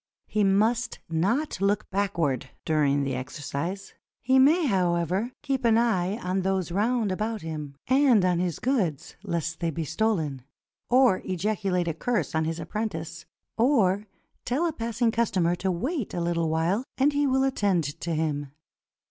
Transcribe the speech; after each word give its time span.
He 0.25 0.43
must 0.43 0.97
not 1.11 1.61
look 1.61 1.87
backward 1.91 2.49
during 2.65 3.03
the 3.03 3.13
exercise. 3.13 3.93
He 4.19 4.39
may, 4.39 4.65
however, 4.65 5.31
keep 5.43 5.63
an 5.63 5.77
eye 5.77 6.17
on 6.17 6.41
those 6.41 6.71
round 6.71 7.11
about 7.11 7.43
him, 7.43 7.75
and 7.85 8.25
on 8.25 8.39
his 8.39 8.57
goods 8.57 9.15
lest 9.21 9.59
they 9.59 9.69
be 9.69 9.83
stolen, 9.85 10.41
or 10.89 11.21
ejaculate 11.23 11.87
a 11.87 11.93
curse 11.93 12.33
on 12.33 12.45
his 12.45 12.59
apprentice, 12.59 13.27
or 13.59 14.07
tell 14.43 14.65
a 14.65 14.73
passing 14.73 15.11
customer 15.11 15.53
to 15.57 15.69
wait 15.71 16.15
a 16.15 16.17
Httle 16.17 16.47
while 16.49 16.83
and 16.97 17.13
he 17.13 17.27
will 17.27 17.43
attend 17.43 17.83
to 18.01 18.15
him. 18.15 18.51